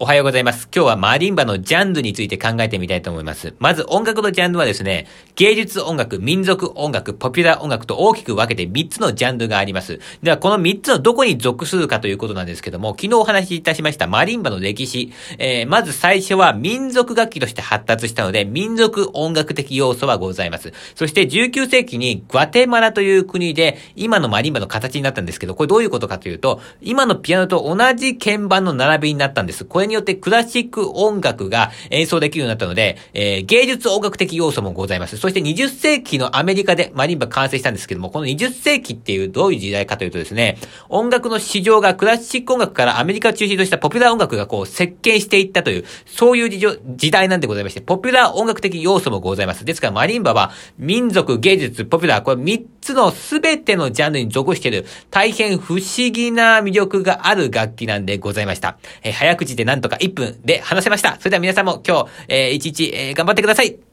[0.00, 0.68] おはようございます。
[0.72, 3.54] 今日はマリンバのジャンルについて考えてみたいと思います。
[3.58, 9.98] まず音楽のジャンルはですね、芸術音楽、民族音楽、ポピュラー音楽と大きく分けて3つのジャンルがあります。
[10.22, 15.12] ではこの3つのどこに属するかということなんですけども、昨日お話しいたしましたマリンバの歴史。
[15.38, 20.72] えー、まず最初は民族楽器として発達したので、民族音楽的要素はございます。
[20.94, 29.64] そして19世紀にグアテマラという国で、今のマリンバの形になったんですけど、これどういうことかというと、今のピアノと同じ鍵盤の並びになったんです。
[29.64, 35.16] これによってクラシック音楽が演奏できるようになったので、えー、芸術音楽的要素もございます。
[35.16, 49.64] そして20世紀のアメリカでマリンバ完成したんですけども、この20世紀っていうどういう時代かというとですね、音楽の市場がクラシック音楽からアメリカを中心としたポピュラー音楽がこう席巻していったという、そういう時代なんでございまして、ポピュラー音楽的要素もございます。
[49.64, 58.78] ですからマリンバは民族、芸術、ポピュラー、これ3つのすべてのジャンルに属している大変不思議な魅力がある楽器なんでございました。
[59.02, 61.16] えー、早口でなんとか1分で話せました。
[61.18, 63.87] それでは皆さんも今日、えー、一日、えー、頑張ってください。